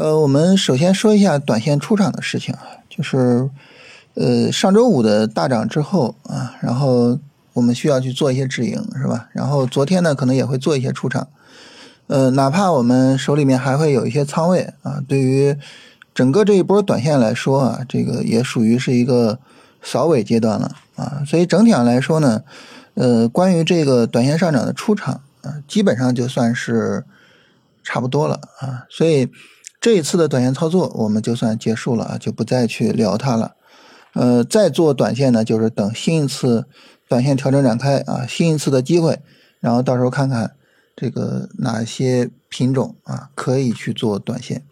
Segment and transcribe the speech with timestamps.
[0.00, 3.50] 呃，我们首先说一下短线出场的事情啊，就是
[4.14, 7.18] 呃上周五的大涨之后啊，然后
[7.52, 9.28] 我们需要去做一些止盈，是吧？
[9.34, 11.28] 然后昨天呢，可能也会做一些出场，
[12.06, 15.54] 呃，哪怕我们手里面还会有一些仓位啊，对于
[16.14, 19.38] 整个这一波短线来说啊，这个也属于是一个
[19.82, 22.42] 扫尾阶段了啊，所以整体上来说呢，
[22.94, 27.04] 呃，关于这个短线上涨的出场啊，基本上就算是
[27.84, 29.28] 差不多了啊，所以。
[29.80, 33.56] 这一次的短线操作我们就算结束了啊，就不再去聊它了。
[34.12, 36.66] 呃，再做短线呢，就是等新一次
[37.08, 39.20] 短线调整展开啊，新一次的机会，
[39.58, 40.54] 然后到时候看看
[40.94, 44.64] 这个哪些品种啊可以去做短线。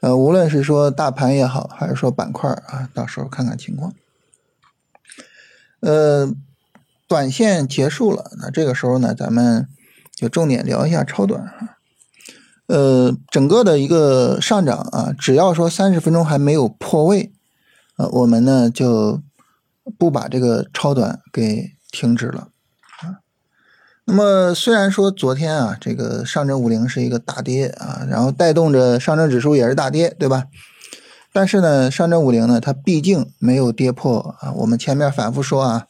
[0.00, 3.94] 呃，无论是说大盘也好，还是说板块啊，到时候看看情况。
[5.80, 6.30] 呃，
[7.08, 9.66] 短线结束了，那这个时候呢，咱们
[10.14, 11.75] 就重点聊一下超短啊。
[12.68, 17.32] 呃，整个的一个上涨啊，只要说三十分钟还没有破位，
[17.96, 19.22] 呃，我们呢就
[19.96, 22.48] 不把这个超短给停止了
[23.00, 23.22] 啊。
[24.06, 30.46] 那么虽然说昨天啊，这个上证五零是一个大跌啊，然后带动着上证指数也是大跌，对吧？
[31.32, 35.86] 但是呢，上证五零呢，它毕竟没有跌破啊，我们前面反复说啊，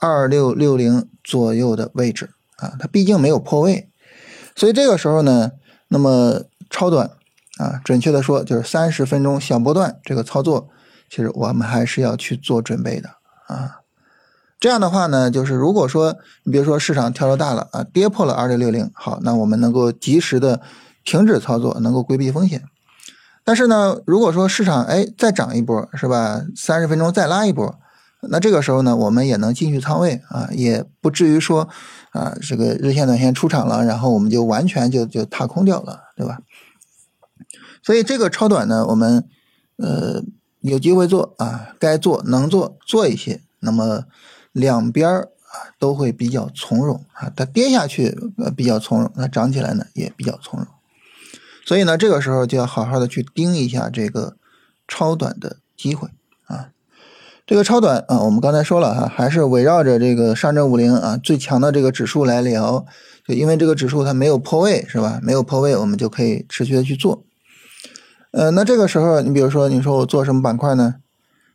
[0.00, 3.88] 二六六零左右的位置啊，它毕竟没有破位，
[4.56, 5.52] 所以这个时候呢。
[5.88, 7.10] 那么超短
[7.58, 10.68] 啊，准确的说就是三十分钟小波段这个操作，
[11.08, 13.10] 其实我们还是要去做准备的
[13.46, 13.80] 啊。
[14.58, 20.60] 这样的话呢，就是如果说你比如说市场跳得大了啊，跌破了二六六零，好，那我们能够及时的
[21.04, 22.64] 停止操作，能够规避风险。
[23.44, 27.78] 但是呢，如果说市场哎再涨一波是吧，三十分钟再拉一波，
[28.30, 31.68] 那这个时候呢，我们也能进去仓位啊，也不至于说。
[32.12, 36.38] 啊，这个日线、短线出场了，然后我们就完全就就踏空掉了，对吧？
[37.82, 39.28] 所以这个超短呢，我们
[39.76, 40.22] 呃
[40.60, 44.04] 有机会做啊，该做能做做一些，那么
[44.52, 47.30] 两边儿啊都会比较从容啊。
[47.36, 50.66] 它跌下去呃比较从容，它涨起来呢也比较从容。
[51.66, 54.38] 所以呢，这个时候就要好好的去盯一下这个
[54.88, 56.08] 超短的机会。
[57.46, 62.84] 这个超短啊，我们刚才说了哈，还是围绕着这个上证五零啊最强的这个指数来聊，
[63.24, 65.20] 就因为这个指数它没有破位是吧？
[65.22, 67.22] 没有破位，我们就可以持续的去做。
[68.32, 70.96] 呃，那这个时候你比如说你说我做什么板块呢？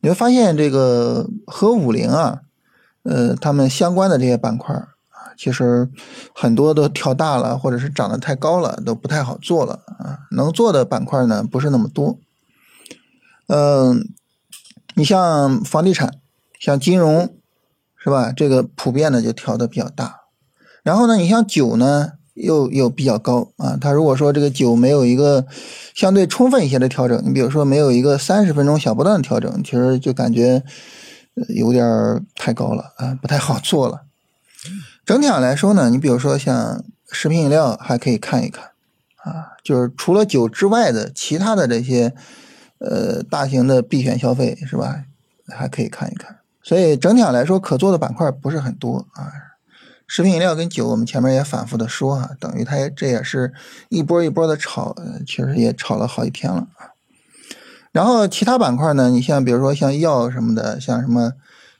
[0.00, 2.40] 你会发现这个和五零啊，
[3.04, 4.88] 呃，他们相关的这些板块啊，
[5.38, 5.88] 其实
[6.34, 10.18] 很多都跳大了，或者是涨得太高了，都不太好做了啊。
[10.32, 12.18] 能做的板块呢不是那么多，
[13.46, 14.08] 嗯。
[14.98, 16.20] 你像房地产，
[16.58, 17.34] 像金融，
[18.02, 18.32] 是吧？
[18.34, 20.22] 这个普遍的就调的比较大。
[20.82, 23.76] 然后呢，你像酒呢，又又比较高啊。
[23.78, 25.46] 它如果说这个酒没有一个
[25.94, 30.62] 相对充分一些的调整，你比如说没有一个三十分钟小波段的调整，其实就感觉
[31.48, 34.04] 有点太高了啊，不太好做了。
[35.04, 38.70] 整体上来说呢，你比如说像食品饮料还可以看一看
[39.24, 42.14] 啊，就是除了酒之外的其他的这些。
[42.78, 45.04] 呃，大型的必选消费是吧？
[45.48, 46.38] 还可以看一看。
[46.62, 49.32] 所以整体上来说，可做的板块不是很多啊。
[50.08, 53.52] 食品饮料跟酒，我们前面也反复的说啊，等于它这也是
[53.88, 54.94] 一波一波的炒，
[55.26, 56.94] 其实也炒了好几天了啊。
[57.90, 61.32] 然后其他板块呢，你像比如说像药什么的，像什么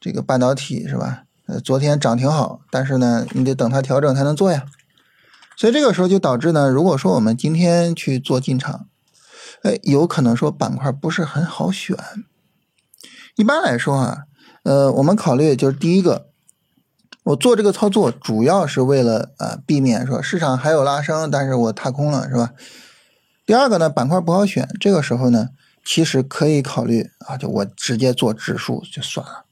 [0.00, 1.22] 这个半导体是吧？
[1.46, 4.64] 呃，昨天涨挺好，但是呢，你得等它调整才能做呀。
[5.56, 8.86] 所以这个时候就导致呢，如果说我们今天去做进场。
[9.62, 11.96] 哎，有可能说板块不是很好选。
[13.36, 14.24] 一般来说啊，
[14.62, 16.28] 呃，我们考虑就是第一个，
[17.24, 22.52] 我做这个操作主要是为了啊避免说市场还有拉升，但是我踏空了，是吧？
[23.46, 25.48] 第二个呢，板块不好选，这个时候呢，
[25.84, 29.44] 其实可以考虑啊，就我直接做指数就算了，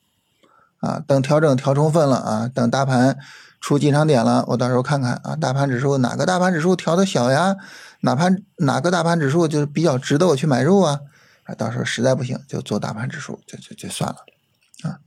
[0.79, 3.19] 啊，等调整调充分了啊，等大盘
[3.61, 7.57] 出进场点了，我到时候看看啊，大盘指数哪个大盘指数调的小呀？
[8.01, 8.29] 哪怕
[8.59, 11.01] 哪个大盘指数就是比较值得我去买入啊，
[11.45, 14.17] 啊，到时候实在不行就做大盘指数，就就就算了，
[14.85, 15.01] 啊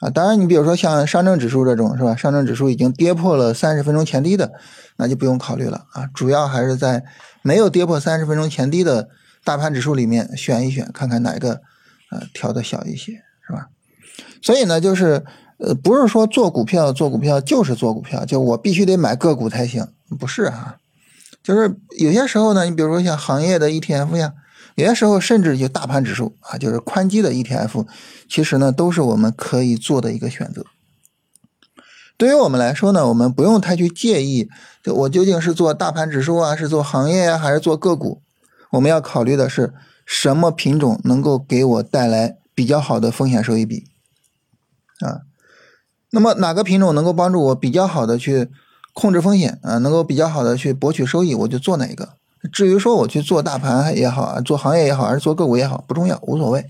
[0.00, 2.14] 啊，当然你比如说像上证指数这种是吧？
[2.16, 4.52] 上证指数已经跌破了三十分钟前低的，
[4.96, 6.06] 那就不用考虑了啊。
[6.12, 7.04] 主要还是在
[7.42, 9.08] 没有跌破三十分钟前低的
[9.44, 11.60] 大盘指数里面选一选，看看哪个
[12.10, 13.68] 呃调的小一些，是吧？
[14.42, 15.24] 所以呢，就是
[15.58, 19.86] 呃，不是说做股票做股票就是做股票，就我必须得买个股才行，
[20.18, 20.76] 不是啊。
[21.42, 24.34] 就是有些时候呢，你比如说像行业的 ETF 呀，
[24.74, 27.86] 有些时候甚至就大盘指数啊，就是宽基的 ETF，
[28.28, 30.64] 其实呢都是我们可以做的一个选择。
[32.16, 34.50] 对于我们来说呢，我们不用太去介意，
[34.84, 38.20] 就我究竟是做大盘指数啊，是做行业啊，还是做个股，
[38.72, 39.72] 我们要考虑的是
[40.04, 43.86] 什么品种能够给我带来比较好的风险收益比
[45.00, 45.22] 啊。
[46.10, 48.50] 那么哪个品种能够帮助我比较好的去
[48.92, 52.10] 控制风险啊，能够比较好的去博取收益，我就做哪个。
[52.52, 56.66] 至于说我去做大盘也好啊，做行业也好，还是做个股也好，不重要，无所谓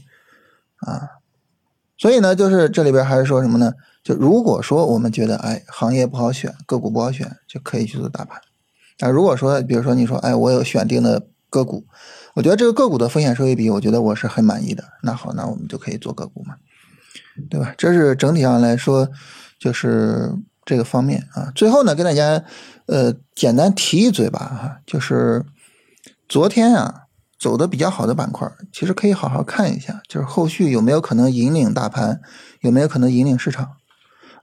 [0.78, 1.08] 啊。
[1.96, 3.74] 所以呢，就是这里边还是说什么呢？
[4.02, 8.40] 就如果说我们觉得哎行业不好选，个股不好选，就可以去做大盘。
[9.00, 11.84] 啊，如果说比如说你说哎我有选定的个股，
[12.34, 14.82] 我觉得这个个股的风险收益比，我觉得我是很满意的。
[15.02, 16.56] 那好，那我们就可以做个股嘛，
[17.48, 17.74] 对吧？
[17.76, 19.08] 这是整体上来说
[19.58, 20.32] 就是
[20.70, 21.52] 这个方面啊。
[21.54, 22.44] 最后呢，跟大家
[22.86, 25.44] 呃简单提一嘴吧哈，就是。
[26.28, 26.94] 昨天啊，
[27.40, 32.20] 走的比较好的板块，其实可以好好看一下，就是后续有没有可能引领大盘，
[32.60, 33.70] 有没有可能引领市场。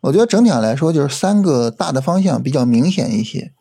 [0.02, 3.54] 我觉得整体上来说，就是三个大的方向比较明显一些。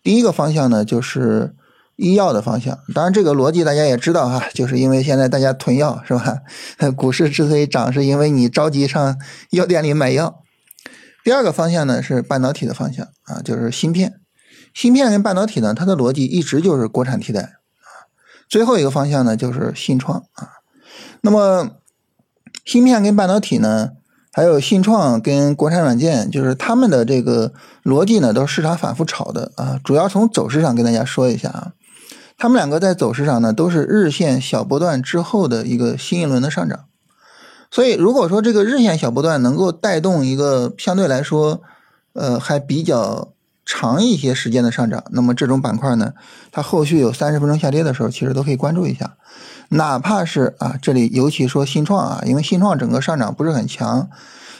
[0.00, 1.56] 第一个方向呢，就是
[1.96, 2.78] 医药的方向。
[2.94, 6.38] 当然，这个逻辑大家也知道哈，就是因为现在大家囤药是吧？
[6.94, 9.18] 股市之所以涨，是因为你着急上
[9.50, 10.41] 药店里买药。
[11.24, 14.20] 第二个方向呢，是半导体的方向啊，就是芯片。
[14.74, 18.10] 芯片跟半导体呢，它的逻辑一直就是国产替代啊。
[18.48, 20.48] 最后一个方向呢，就是信创啊。
[21.20, 21.76] 那么，
[22.64, 23.90] 芯片跟半导体呢，
[24.32, 27.52] 还有信创跟国产软件，就是他们的这个
[27.84, 29.78] 逻辑呢，都是市场反复炒的啊。
[29.84, 31.72] 主要从走势上跟大家说一下啊，
[32.36, 36.86] 他们两个在走势上呢，都是日线小波段之后的一个新一轮的上涨。
[37.72, 41.60] 所以，如果说这个日线小波段能够带动一个相对来说，
[42.12, 43.32] 呃，还比较。
[43.64, 46.14] 长一些时间的上涨，那么这种板块呢，
[46.50, 49.14] 它后续有三十分钟下跌的时候，其实都可以关注一下。
[49.68, 54.10] 哪怕是啊，这里尤其说新创啊，因为新创整个上涨不是很强，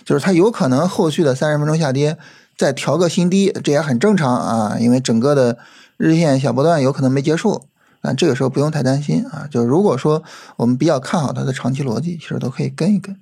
[0.05, 2.17] 就是它有可能后续的三十分钟下跌
[2.57, 4.77] 再调个新低，这也很正常啊。
[4.79, 5.59] 因为整个的
[5.97, 7.65] 日线小波段有可能没结束，
[8.03, 9.49] 那这个时候不用太担心啊。
[9.51, 10.23] 就如果说
[10.57, 13.17] 我们比较看好它的长期逻辑，其实都可以跟一跟。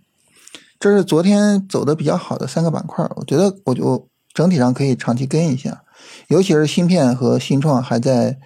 [0.78, 4.08] 这是昨天走的比较好的三个板块，我觉得我就。
[4.32, 5.82] 整体上可以长期跟一下，
[6.28, 8.38] 尤其是芯片和新创还在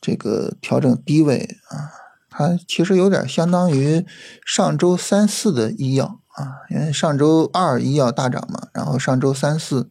[0.00, 1.90] 这个调整低位啊，
[2.30, 4.06] 它其实有点相当于
[4.46, 9.90] 上周三四的医药啊，因为上周二医药大涨嘛，然后上周三四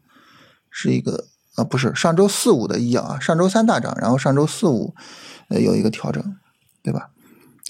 [0.71, 1.25] 是一个
[1.56, 4.94] 啊不是上周四五的医药啊，上周三大涨，然后上周四五
[5.50, 6.24] 呃有一个调整，
[6.84, 7.10] 对吧？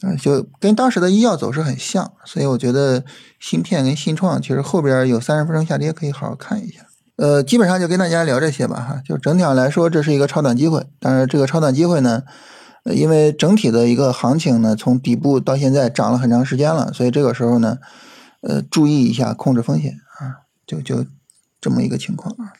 [0.01, 3.03] 啊，就跟当时的医药走势很像，所以我觉得
[3.39, 6.81] 芯片跟新创其实后边有三十分钟下跌，可以好好看一下。
[7.15, 10.85] 呃，基本上就跟大家聊这些吧，哈，就整体上来说，这是一个超短机会。
[10.99, 12.23] 但是这个超短机会呢，
[12.83, 17.77] 因为整体的一个行情呢，从底部到现在涨了很长时间了，所以这个时候呢，
[18.41, 21.05] 呃，注意一下控制风险啊，就就
[21.61, 22.51] 这么一个情况啊。